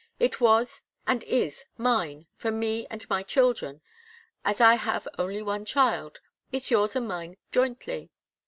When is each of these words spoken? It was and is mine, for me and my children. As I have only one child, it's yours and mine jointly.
It 0.19 0.41
was 0.41 0.83
and 1.05 1.23
is 1.25 1.63
mine, 1.77 2.25
for 2.35 2.49
me 2.49 2.87
and 2.89 3.07
my 3.07 3.21
children. 3.21 3.81
As 4.43 4.59
I 4.59 4.73
have 4.73 5.07
only 5.19 5.43
one 5.43 5.63
child, 5.63 6.21
it's 6.51 6.71
yours 6.71 6.95
and 6.95 7.07
mine 7.07 7.37
jointly. 7.51 8.09